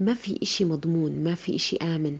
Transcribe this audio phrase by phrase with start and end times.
[0.00, 2.18] ما في إشي مضمون ما في إشي آمن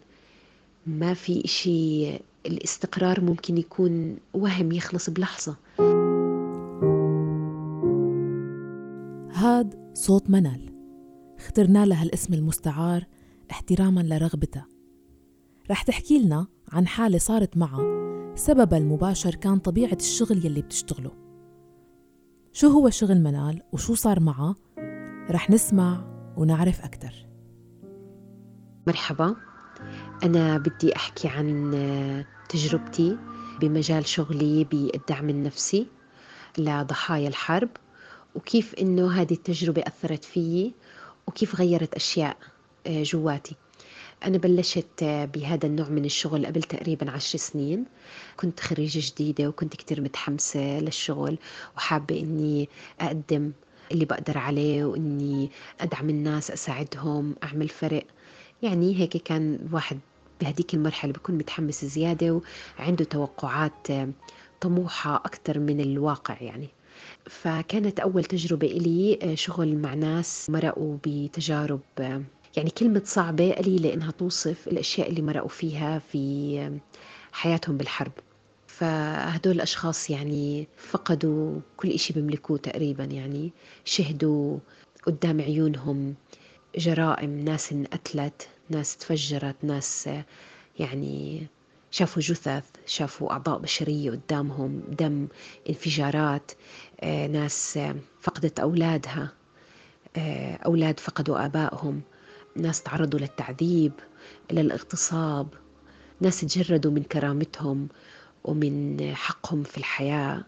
[0.86, 2.10] ما في إشي
[2.46, 5.56] الاستقرار ممكن يكون وهم يخلص بلحظة.
[9.32, 10.70] هاد صوت منال.
[11.38, 13.06] اخترنا لها الاسم المستعار
[13.50, 14.66] احتراما لرغبتها
[15.70, 18.00] رح تحكي لنا عن حالة صارت معها
[18.34, 21.10] سببها المباشر كان طبيعة الشغل يلي بتشتغله.
[22.52, 24.54] شو هو شغل منال وشو صار معها
[25.30, 26.04] رح نسمع
[26.36, 27.29] ونعرف أكثر
[28.90, 29.36] مرحبا.
[30.22, 33.16] أنا بدي أحكي عن تجربتي
[33.60, 35.86] بمجال شغلي بالدعم النفسي
[36.58, 37.68] لضحايا الحرب
[38.34, 40.74] وكيف إنه هذه التجربة أثرت فيي
[41.26, 42.36] وكيف غيرت أشياء
[42.86, 43.56] آه، جواتي.
[44.24, 47.84] أنا بلشت بهذا النوع من الشغل قبل تقريبا عشر سنين.
[48.36, 51.38] كنت خريجة جديدة وكنت كتير متحمسة للشغل
[51.76, 52.68] وحابة إني
[53.00, 53.52] أقدم
[53.92, 58.04] اللي بقدر عليه وإني أدعم الناس أساعدهم أعمل فرق.
[58.62, 59.98] يعني هيك كان الواحد
[60.40, 62.40] بهديك المرحلة بكون متحمس زيادة
[62.78, 63.86] وعنده توقعات
[64.60, 66.68] طموحة أكثر من الواقع يعني.
[67.26, 71.80] فكانت أول تجربة إلي شغل مع ناس مرقوا بتجارب
[72.56, 76.80] يعني كلمة صعبة قليلة إنها توصف الأشياء اللي مرقوا فيها في
[77.32, 78.12] حياتهم بالحرب.
[78.66, 83.50] فهدول الأشخاص يعني فقدوا كل إشي بيملكوه تقريبا يعني
[83.84, 84.58] شهدوا
[85.06, 86.14] قدام عيونهم
[86.78, 90.08] جرائم ناس انقتلت ناس تفجرت ناس
[90.78, 91.46] يعني
[91.90, 95.28] شافوا جثث شافوا أعضاء بشرية قدامهم دم
[95.68, 96.52] انفجارات
[97.00, 97.78] آه، ناس
[98.20, 99.32] فقدت أولادها
[100.16, 102.02] آه، أولاد فقدوا آبائهم
[102.56, 103.92] ناس تعرضوا للتعذيب
[104.52, 105.48] للاغتصاب
[106.20, 107.88] ناس تجردوا من كرامتهم
[108.44, 110.44] ومن حقهم في الحياة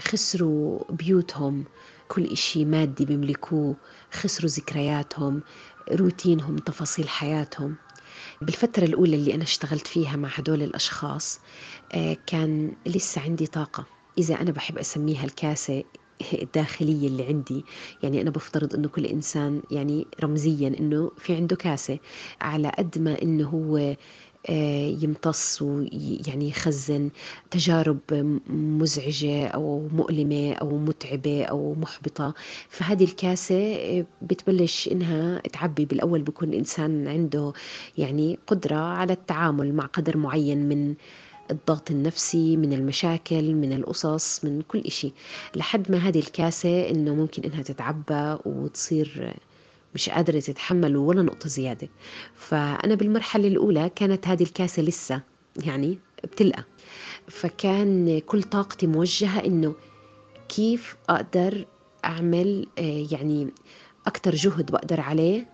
[0.00, 1.64] خسروا بيوتهم.
[2.08, 3.76] كل إشي مادي بيملكوه
[4.12, 5.42] خسروا ذكرياتهم
[5.92, 7.76] روتينهم تفاصيل حياتهم.
[8.40, 11.40] بالفترة الأولى اللي أنا اشتغلت فيها مع هدول الأشخاص
[11.92, 13.86] آه، كان لسه عندي طاقة.
[14.18, 15.84] إذا أنا بحب أسميها الكاسة
[16.32, 17.66] الداخلية اللي عندي.
[18.02, 21.98] يعني أنا بفترض أنه كل إنسان يعني رمزيا أنه في عنده كاسة
[22.40, 23.96] على قد ما أنه هو
[25.02, 27.10] يمتص ويعني يخزن
[27.50, 27.98] تجارب
[28.50, 32.34] مزعجة أو مؤلمة أو متعبة أو محبطة.
[32.68, 35.84] فهذه الكاسة آه، بتبلش إنها تعبي.
[35.84, 37.52] بالأول بكون الإنسان عنده
[37.98, 40.94] يعني قدرة على التعامل مع قدر معين من
[41.50, 45.12] الضغط النفسي من المشاكل من القصص من كل إشي.
[45.56, 49.34] لحد ما هذه الكاسة إنه ممكن إنها تتعبى وتصير
[49.96, 51.88] مش قادرة تتحمل ولا نقطة زيادة.
[52.34, 55.22] فأنا بالمرحلة الأولى كانت هذه الكاسة لسه
[55.64, 56.64] يعني بتلقى.
[57.28, 59.74] فكان كل طاقتي موجهة إنه
[60.48, 61.66] كيف أقدر
[62.04, 63.48] أعمل آه، يعني
[64.06, 65.46] أكتر جهد بقدر عليه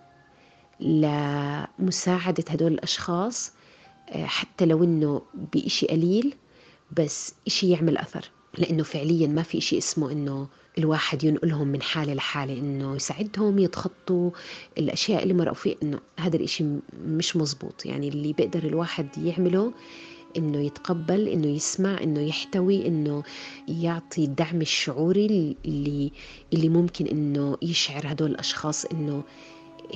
[0.79, 3.51] لمساعدة هدول الأشخاص
[4.09, 5.21] آه، حتى لو إنه
[5.53, 6.35] بإشي قليل
[6.91, 8.31] بس إشي يعمل أثر.
[8.57, 10.47] لأنه فعليا ما في إشي اسمه إنه
[10.77, 14.31] الواحد ينقلهم من حالة لحالة إنه يساعدهم يتخطوا
[14.77, 16.65] الأشياء اللي مرقوا فيه إنه هذا الإشي
[17.05, 17.85] مش مزبوط.
[17.85, 19.73] يعني اللي بيقدر الواحد يعمله
[20.37, 23.23] إنه يتقبل إنه يسمع إنه يحتوي إنه
[23.67, 26.11] يعطي الدعم الشعوري اللي
[26.53, 29.23] اللي ممكن إنه يشعر هدول الأشخاص إنه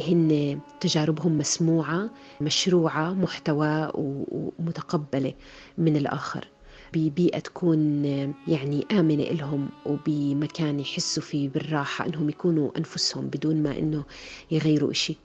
[0.07, 2.09] هن تجاربهم مسموعة
[2.41, 5.33] مشروعة محتوى ومتقبلة
[5.77, 6.47] من الآخر.
[6.93, 8.05] ببيئة تكون
[8.47, 14.03] يعني آمنة لهم وبمكان يحسوا فيه بالراحة إنهم يكونوا أنفسهم بدون ما إنه
[14.51, 15.15] يغيروا إشي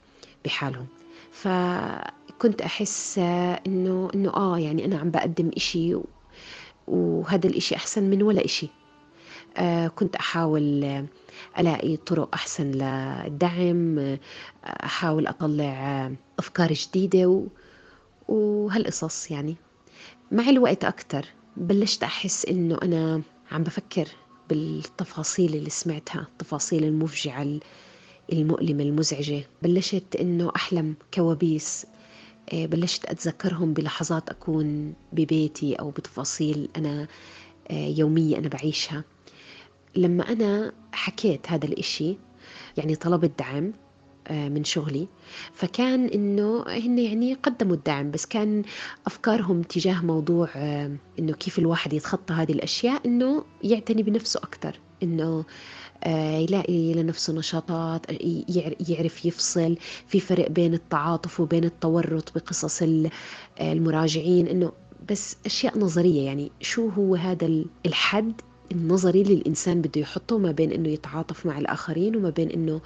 [0.44, 0.86] بحالهم.
[1.32, 3.18] فكنت أحس
[3.66, 5.96] إنه إنه آه يعني أنا عم بقدم إشي
[6.88, 8.68] وهذا الإشي أحسن من ولا إشي.
[9.56, 11.04] آه كنت أحاول
[11.58, 14.16] ألاقي طرق أحسن للدعم
[14.64, 17.46] أحاول أطلع أفكار جديدة
[18.28, 19.56] وهالقصص يعني.
[20.32, 21.26] مع الوقت أكتر.
[21.56, 24.08] بلشت أحس إنه أنا عم بفكر
[24.48, 27.58] بالتفاصيل اللي سمعتها التفاصيل المفجعة
[28.32, 29.44] المؤلمة المزعجة.
[29.62, 31.86] بلشت إنه أحلم كوابيس.
[32.52, 37.08] آه، بلشت أتذكرهم بلحظات أكون ببيتي أو بتفاصيل أنا
[37.70, 39.04] آه، يومية أنا بعيشها.
[39.96, 42.16] لما أنا حكيت هذا الإشي
[42.76, 43.72] يعني طلبت دعم
[44.30, 45.08] من شغلي.
[45.54, 48.62] فكان إنه هن يعني قدموا الدعم بس كان
[49.06, 55.44] أفكارهم تجاه موضوع آه، إنه كيف الواحد يتخطى هذه الأشياء إنه يعتني بنفسه أكثر إنه
[56.04, 58.06] آه، يلاقي لنفسه نشاطات
[58.88, 59.76] يعرف يفصل
[60.08, 62.82] في فرق بين التعاطف وبين التورط بقصص
[63.60, 64.48] المراجعين.
[64.48, 64.72] إنه
[65.10, 68.40] بس أشياء نظرية يعني شو هو هذا الحد
[68.72, 72.80] النظري اللي الإنسان بده يحطه ما بين إنه يتعاطف مع الآخرين وما بين إنه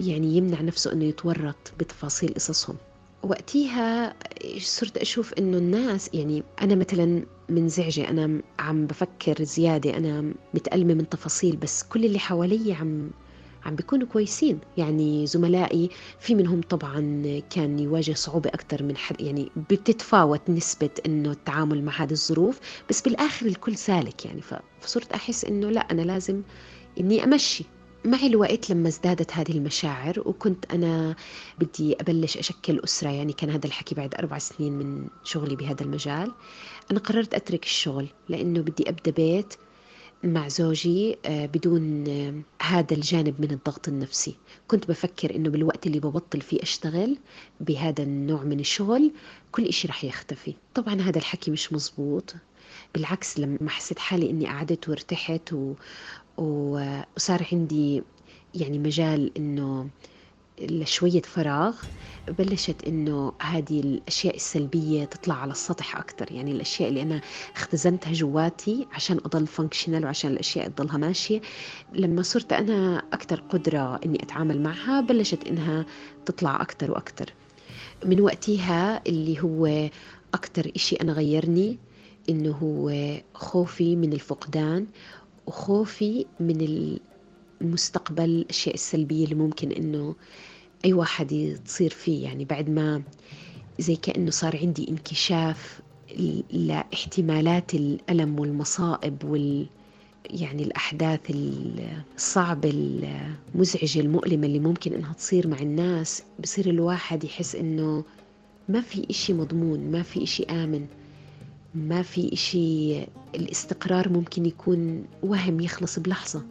[0.00, 2.76] يعني يمنع نفسه أنه يتورط بتفاصيل قصصهم.
[3.22, 4.14] وقتيها
[4.58, 11.08] صرت أشوف إنه الناس يعني أنا مثلا منزعجة أنا عم بفكر زيادة أنا متألمة من
[11.08, 13.10] تفاصيل بس كل اللي حوالي عم
[13.64, 14.60] عم بيكونوا كويسين.
[14.76, 21.30] يعني زملائي في منهم طبعا كان يواجه صعوبة أكثر من حد يعني بتتفاوت نسبة إنه
[21.30, 22.60] التعامل مع هذه الظروف
[22.90, 24.40] بس بالآخر الكل سالك يعني.
[24.80, 26.42] فصرت أحس إنه لا أنا لازم
[27.00, 27.64] إني أمشي.
[28.04, 31.16] مع الوقت لما ازدادت هذه المشاعر وكنت أنا
[31.58, 36.32] بدي أبلش أشكل أسرة يعني كان هذا الحكي بعد أربع سنين من شغلي بهذا المجال.
[36.90, 39.54] أنا قررت أترك الشغل لأنه بدي أبدأ بيت
[40.24, 44.36] مع زوجي آه، بدون آه، هذا الجانب من الضغط النفسي.
[44.68, 47.16] كنت بفكر إنه بالوقت اللي ببطل فيه أشتغل
[47.60, 49.12] بهذا النوع من الشغل
[49.52, 50.54] كل إشي رح يختفي.
[50.74, 52.34] طبعا هذا الحكي مش مزبوط.
[52.94, 55.74] بالعكس لما حسيت حالي إني قعدت وارتحت و...
[56.36, 58.02] وصار عندي
[58.54, 59.88] يعني مجال إنه
[60.60, 61.76] لشوية فراغ
[62.28, 67.20] بلشت إنه هذه الأشياء السلبية تطلع على السطح أكثر يعني الأشياء اللي أنا
[67.56, 71.40] اختزنتها جواتي عشان أضل فانكشنال وعشان الأشياء تضلها ماشية.
[71.92, 75.86] لما صرت أنا أكثر قدرة إني أتعامل معها بلشت إنها
[76.26, 77.32] تطلع أكثر وأكثر
[78.04, 79.90] من وقتها اللي هو
[80.34, 81.78] أكثر إشي أنا غيرني
[82.28, 82.92] إنه هو
[83.34, 84.86] خوفي من الفقدان
[85.46, 86.98] وخوفي من
[87.60, 90.14] المستقبل الاشياء السلبيه اللي ممكن إنه
[90.84, 92.24] أي واحد تصير فيه.
[92.24, 93.02] يعني بعد ما
[93.78, 95.80] زي كأنه صار عندي انكشاف
[96.50, 99.66] لاحتمالات الألم والمصائب وال
[100.30, 101.20] يعني الأحداث
[102.16, 102.70] الصعبة
[103.54, 108.04] المزعجة المؤلمة اللي ممكن إنها تصير مع الناس بصير الواحد يحس إنه
[108.68, 110.86] ما في إشي مضمون ما في إشي آمن.
[111.74, 113.00] ما في إشي
[113.34, 116.42] الاستقرار ممكن يكون وهم يخلص بلحظة.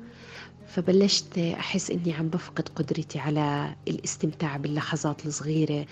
[0.67, 5.85] فبلشت أحس إني عم بفقد قدرتي على الاستمتاع باللحظات الصغيرة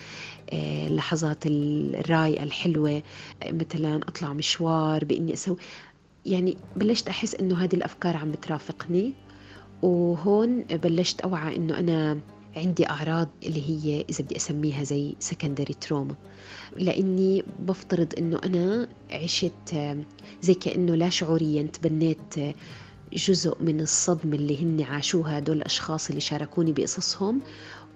[0.53, 1.49] اللحظات آه،
[1.99, 3.03] الرايقة الحلوة
[3.45, 5.57] مثلا أطلع مشوار بإني أسوي.
[6.25, 9.13] يعني بلشت أحس إنه هذه الأفكار عم بترافقني
[9.81, 12.19] وهون بلشت أوعى إنه أنا
[12.55, 16.15] عندي أعراض اللي هي إذا بدي أسميها زي سكندري تروما
[16.77, 19.97] لأني بفترض إنه أنا عشت آه،
[20.41, 22.53] زي كأنه لا شعوريا تبنيت آه،
[23.13, 27.41] جزء من الصدمة اللي هن عاشوها هدول الأشخاص اللي شاركوني بقصصهم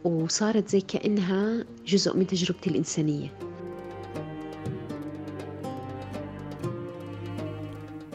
[0.04, 3.32] وصارت زي كأنها جزء من تجربتي الإنسانية.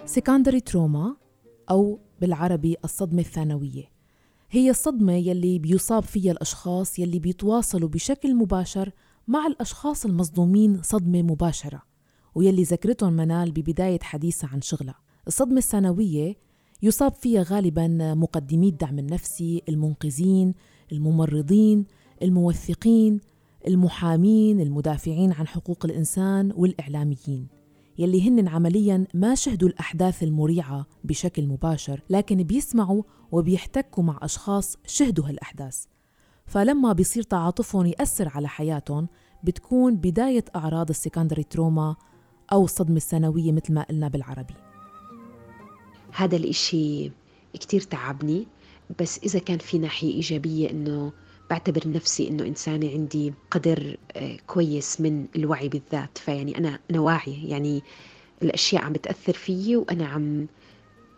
[0.04, 1.16] سكندري تروما
[1.70, 3.99] أو بالعربي الصدمة الثانوية.
[4.52, 8.90] هي الصدمة يلي بيصاب فيها الأشخاص يلي بيتواصلوا بشكل مباشر
[9.28, 11.82] مع الأشخاص المصدومين صدمة مباشرة
[12.34, 14.98] ويلي ذكرتهم منال ببداية حديثها عن شغلها.
[15.26, 16.36] الصدمة الثانوية
[16.82, 20.54] يصاب فيها غالبا مقدمي الدعم النفسي المنقذين
[20.92, 21.84] الممرضين
[22.22, 23.20] الموثقين
[23.66, 27.59] المحامين المدافعين عن حقوق الإنسان والإعلاميين.
[28.00, 33.02] يلي هن عمليا ما شهدوا الأحداث المريعة بشكل مباشر لكن بيسمعوا
[33.32, 35.84] وبيحتكوا مع أشخاص شهدوا هالأحداث.
[36.46, 39.08] فلما بيصير تعاطفهم يأثر على حياتهم
[39.44, 41.96] بتكون بداية أعراض السكندري تروما
[42.52, 44.54] أو الصدمة الثانويه مثل ما قلنا بالعربي.
[46.12, 47.10] هذا الإشي
[47.54, 48.46] كتير تعبني
[49.00, 51.12] بس إذا كان في ناحية إيجابية إنه
[51.50, 56.18] بعتبر نفسي إنه إنسانة عندي قدر آه، كويس من الوعي بالذات.
[56.18, 57.50] فيعني أنا أنا واعية.
[57.50, 57.82] يعني
[58.42, 60.46] الأشياء عم بتأثر فيي وأنا عم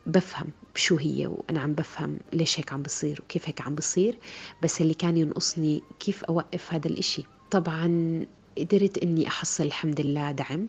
[0.07, 4.19] بفهم شو هي وأنا عم بفهم ليش هيك عم بصير وكيف هيك عم بصير.
[4.63, 8.27] بس اللي كان ينقصني كيف أوقف هذا الإشي؟ طبعا
[8.59, 10.69] قدرت إني أحصل الحمد لله دعم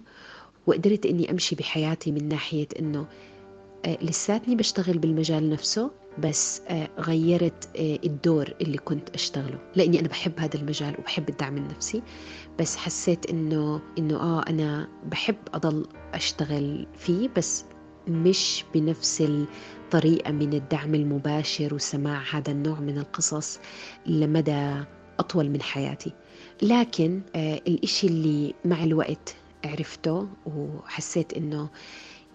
[0.67, 3.05] وقدرت إني أمشي بحياتي من ناحية إنه
[3.85, 5.91] آه، لساتني بشتغل بالمجال نفسه.
[6.19, 9.59] بس آه، غيرت آه، الدور اللي كنت أشتغله.
[9.75, 12.01] لأني أنا بحب هذا المجال وبحب الدعم النفسي
[12.59, 17.65] بس حسيت إنه إنه آه أنا بحب أضل أشتغل فيه بس
[18.07, 23.59] مش بنفس الطريقة من الدعم المباشر وسماع هذا النوع من القصص
[24.05, 24.73] لمدى
[25.19, 26.11] أطول من حياتي.
[26.61, 31.69] لكن آه الإشي اللي مع الوقت عرفته وحسيت إنه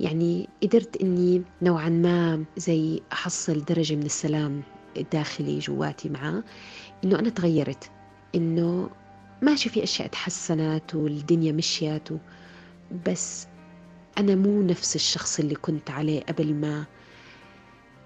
[0.00, 4.62] يعني قدرت إني نوعا ما زي أحصل درجة من السلام
[4.96, 6.42] الداخلي جواتي معاه
[7.04, 7.90] إنه أنا تغيرت
[8.34, 8.90] إنه
[9.42, 12.08] ماشي في أشياء تحسنت والدنيا مشيت
[13.06, 13.46] بس
[14.18, 16.84] أنا مو نفس الشخص اللي كنت عليه قبل ما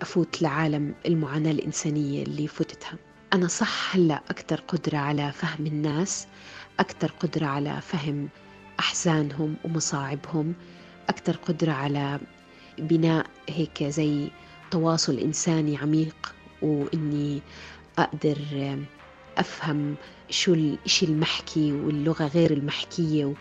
[0.02, 2.98] أفوت لعالم المعاناة الإنسانية اللي فتتها.
[3.32, 6.26] أنا صح هلأ أكثر قدرة على فهم الناس
[6.80, 8.28] أكثر قدرة على فهم
[8.80, 10.54] أحزانهم ومصاعبهم.
[11.08, 12.20] أكثر قدرة على
[12.78, 14.30] بناء هيك زي
[14.70, 17.42] تواصل إنساني عميق وإني
[17.98, 18.38] أقدر
[19.38, 19.94] أفهم
[20.30, 23.34] شو الإشي المحكي واللغة غير المحكية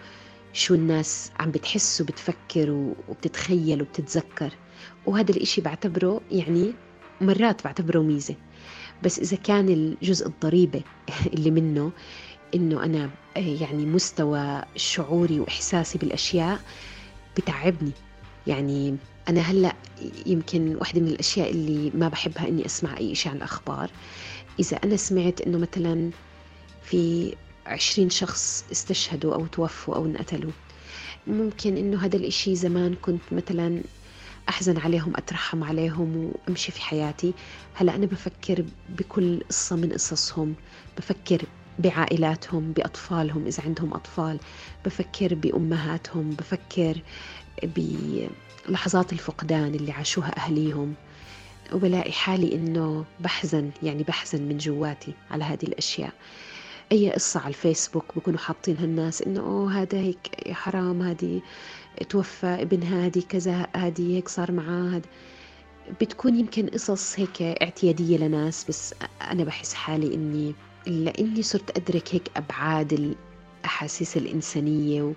[0.53, 4.53] وشو الناس عم بتحس وبتفكر وبتتخيل وبتتذكر.
[5.05, 6.73] وهذا الإشي بعتبره يعني
[7.21, 8.35] مرات بعتبره ميزة.
[9.03, 10.81] بس إذا كان الجزء الضريبة
[11.33, 11.91] اللي منه
[12.55, 16.59] إنه أنا يعني مستوى شعوري وإحساسي بالأشياء
[17.37, 17.91] بتعبني.
[18.47, 18.97] يعني
[19.29, 19.75] أنا هلأ
[20.25, 23.89] يمكن واحدة من الأشياء اللي ما بحبها إني أسمع أي شيء عن الأخبار.
[24.59, 26.11] إذا أنا سمعت إنه مثلا
[26.83, 27.33] في
[27.65, 30.51] عشرين شخص استشهدوا أو توفوا أو انقتلوا
[31.27, 33.81] ممكن إنه هذا الإشي زمان كنت مثلا
[34.49, 37.33] أحزن عليهم أترحم عليهم وأمشي في حياتي.
[37.73, 40.55] هلأ أنا بفكر بكل قصة من قصصهم
[40.97, 41.41] بفكر
[41.79, 44.39] بعائلاتهم بأطفالهم إذا عندهم أطفال
[44.85, 47.01] بفكر بأمهاتهم بفكر
[47.63, 50.93] بلحظات الفقدان اللي عاشوها أهليهم.
[51.73, 56.13] وبلاقي حالي إنه بحزن يعني بحزن من جواتي على هذه الأشياء.
[56.91, 61.41] أي قصة على الفيسبوك بكونوا حاطينها الناس إنه أوه هذا هيك حرام هذه
[62.09, 65.09] توفى ابن هذه كذا هذه هيك صار معاه هذا.
[66.01, 70.53] بتكون يمكن قصص هيك اعتيادية لناس بس أنا بحس حالي إني
[70.87, 73.15] لأني صرت أدرك هيك أبعاد
[73.63, 75.13] الأحاسيس الإنسانية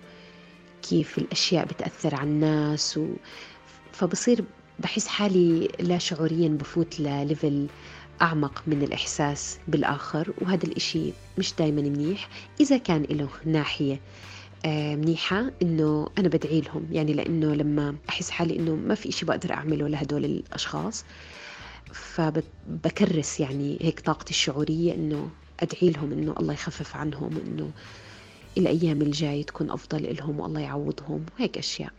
[0.83, 3.07] وكيف الأشياء بتأثر على الناس و...
[3.93, 4.45] فبصير
[4.79, 7.67] بحس حالي لا شعوريا بفوت لليفل
[8.23, 12.29] أعمق من الإحساس بالآخر وهذا الإشي مش دايما منيح.
[12.61, 14.01] إذا كان له ناحية
[14.67, 16.87] آه، منيحة إنه أنا بدعي لهم.
[16.93, 21.05] يعني لأنه لما أحس حالي إنه ما في إشي بقدر أعمله لهدول الأشخاص
[21.93, 25.31] فبكرس يعني هيك طاقتي الشعورية إنه
[25.65, 27.71] أدعي لهم إنه الله يخفف عنهم إنه
[28.59, 31.93] الأيام الجاية تكون أفضل لهم والله يعوضهم وهيك أشياء.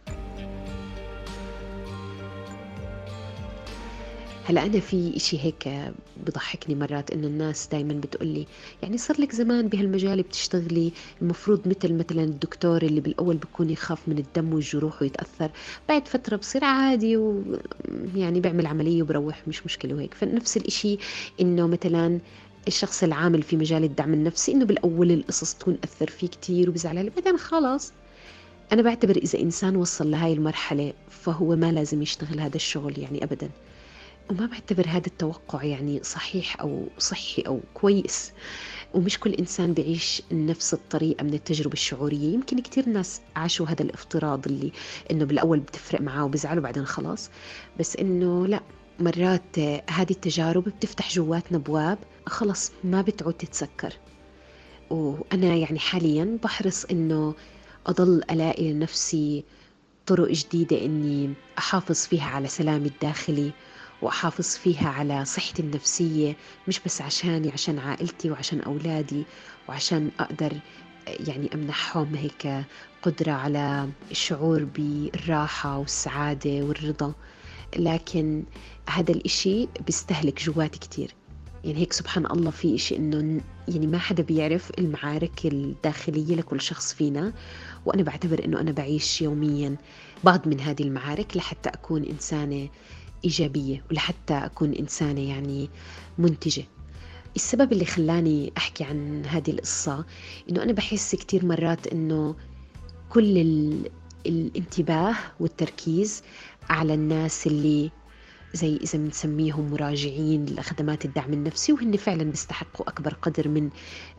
[4.48, 5.94] هلا أنا في إشي هيك
[6.28, 8.46] بضحكني مرات إنه الناس دايما بتقولي
[8.84, 10.92] يعني صار لك زمان بهالمجال بتشتغلي
[11.22, 15.52] المفروض مثل مثلا الدكتور اللي بالأول بكون يخاف من الدم والجروح ويتأثر
[15.90, 20.14] بعد فترة بصير عادي ويعني بيعمل عملية وبروح مش مشكلة وهيك.
[20.14, 20.98] فنفس الإشي
[21.42, 22.20] إنه مثلا
[22.68, 27.10] الشخص العامل في مجال الدعم النفسي إنه بالأول القصص تكون أثر فيه كثير وبزعل عليه.
[27.10, 27.94] بعدين خلاص
[28.72, 33.50] أنا بعتبر إذا إنسان وصل لهاي المرحلة فهو ما لازم يشتغل هذا الشغل يعني ابدا.
[34.30, 38.32] وما بعتبر هذا التوقع يعني صحيح أو صحي أو كويس.
[38.94, 42.34] ومش كل إنسان بيعيش نفس الطريقة من التجربة الشعورية.
[42.34, 44.72] يمكن كثير ناس عاشوا هذا الافتراض اللي
[45.12, 47.30] إنه بالأول بتفرق معاه وبزعل وبعدين خلاص.
[47.80, 48.62] بس إنه لا
[49.00, 49.60] مرات
[49.90, 51.98] هذه التجارب بتفتح جواتنا ابواب
[52.28, 53.94] خلص ما بتعود تتسكر.
[54.90, 57.36] وأنا يعني حاليا بحرص إنه
[57.88, 59.44] أضل ألاقي لنفسي
[60.06, 63.52] طرق جديدة إني أحافظ فيها على سلامي الداخلي
[64.02, 66.36] وأحافظ فيها على صحتي النفسية
[66.68, 69.24] مش بس عشاني عشان عائلتي وعشان أولادي
[69.70, 70.54] وعشان أقدر
[71.08, 72.66] يعني أمنحهم هيك
[73.02, 77.14] قدرة على الشعور بالراحة والسعادة والرضا.
[77.78, 78.44] لكن
[78.90, 81.16] هذا الإشي بيستهلك جواتي كتير.
[81.64, 86.94] يعني هيك سبحان الله في إشي إنه يعني ما حدا بيعرف المعارك الداخلية لكل شخص
[86.94, 87.34] فينا
[87.86, 89.76] وأنا بعتبر إنه أنا بعيش يوميا
[90.24, 92.70] بعض من هذه المعارك لحتى أكون إنسانة
[93.26, 95.70] إيجابية ولحتى أكون إنسانة يعني
[96.18, 96.64] منتجة.
[97.36, 100.06] السبب اللي خلاني أحكي عن هذه القصة
[100.50, 102.36] إنه أنا بحس كتير مرات إنه
[103.10, 103.38] كل
[104.26, 106.24] الانتباه والتركيز
[106.70, 107.92] على الناس اللي
[108.54, 113.70] زي إذا بنسميهم مراجعين لخدمات الدعم النفسي وهن فعلا بيستحقوا أكبر قدر من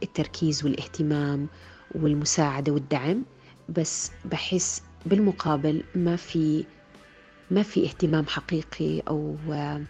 [0.02, 1.46] التركيز والاهتمام
[1.94, 3.24] والمساعدة والدعم.
[3.68, 6.64] بس بحس بالمقابل ما في
[7.50, 9.82] ما في اهتمام حقيقي أو آه،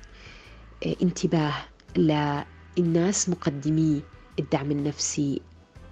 [1.03, 1.55] انتباه
[1.97, 4.03] للناس مقدمي
[4.39, 5.41] الدعم النفسي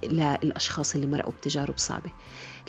[0.05, 2.11] للأشخاص اللي مرقوا بتجارب صعبة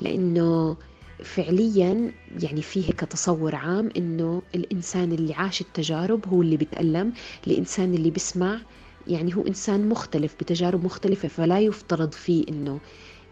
[0.02, 0.78] لأنه
[1.24, 7.14] فعليا يعني في هيك تصور عام إنه الإنسان اللي عاش التجارب هو اللي بيتألم
[7.48, 8.60] الإنسان اللي بيسمع
[9.08, 12.82] يعني هو إنسان مختلف بتجارب مختلفة فلا يفترض فيه إنه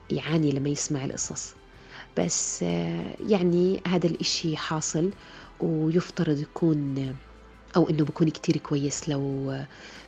[0.10, 1.56] يعاني لما يسمع القصص.
[2.18, 2.62] بس
[3.20, 5.12] يعني هذا الإشي حاصل
[5.60, 7.16] ويفترض يكون
[7.76, 9.56] أو إنه بكون كتير كويس لو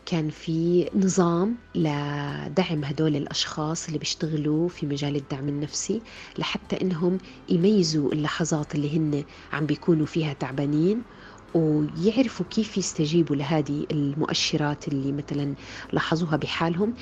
[0.06, 6.04] كان في نظام لدعم هدول الأشخاص اللي بيشتغلوا في مجال الدعم النفسي
[6.38, 7.18] لحتى إنهم
[7.50, 11.04] يميزوا اللحظات اللي هن عم بيكونوا فيها تعبانين
[11.54, 15.56] ويعرفوا كيف يستجيبوا لهذه المؤشرات اللي مثلا
[15.94, 16.94] لاحظوها بحالهم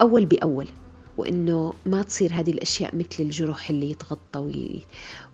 [0.00, 0.68] أول بأول.
[1.16, 4.80] وإنه ما تصير هذه الأشياء مثل الجرح اللي يتغطى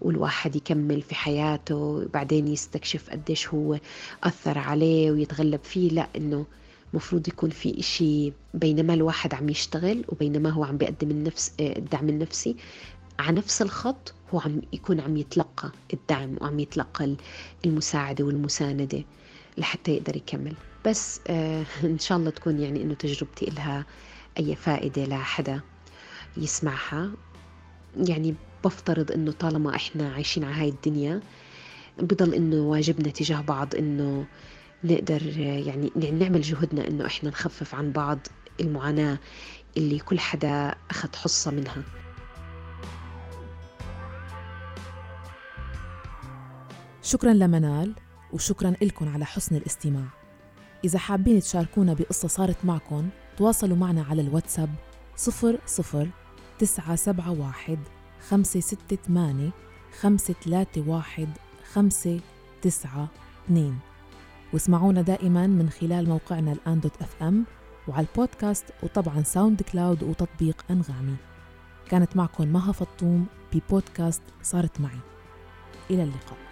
[0.01, 3.79] والواحد يكمل في حياته بعدين يستكشف قديش هو
[4.25, 5.91] أثر عليه ويتغلب فيه.
[5.91, 6.47] لا إنه
[6.95, 12.57] مفروض يكون في إشي بينما الواحد عم يشتغل وبينما هو عم بيقدم النفس الدعم النفسي
[13.19, 17.17] على نفس الخط هو عم يكون عم يتلقى الدعم وعم يتلقى
[17.65, 19.03] المساعدة والمساندة
[19.59, 20.55] لحتى يقدر يكمل.
[20.87, 23.87] بس آه إن شاء الله تكون يعني إنه تجربتي إلها
[24.39, 25.61] أي فائدة لحدا
[26.37, 27.11] يسمعها.
[27.97, 28.35] يعني
[28.65, 31.21] بفترض إنه طالما إحنا عايشين على هاي الدنيا
[31.99, 34.27] بضل إنه واجبنا تجاه بعض إنه
[34.85, 38.19] نقدر يعني نعمل جهدنا إنه إحنا نخفف عن بعض
[38.61, 39.19] المعاناة
[39.77, 41.83] اللي كل حدا أخذ حصة منها.
[47.03, 47.95] شكرا لمنال
[48.33, 50.05] وشكرا لكم على حسن الاستماع.
[50.85, 53.09] إذا حابين تشاركونا بقصة صارت معكم
[53.41, 54.69] تواصلوا معنا على الواتساب
[55.17, 55.59] 00
[56.59, 57.79] 971
[58.29, 59.51] 568
[60.01, 61.29] 531
[61.73, 63.79] 592
[64.53, 67.45] واسمعونا دائما من خلال موقعنا الآن dot FM
[67.89, 71.17] وعلى البودكاست وطبعا ساوند كلاود وتطبيق أنغامي.
[71.89, 75.01] كانت معكم مها فطوم ببودكاست صارت معي.
[75.91, 76.50] إلى اللقاء.